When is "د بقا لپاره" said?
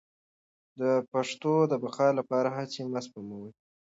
1.71-2.49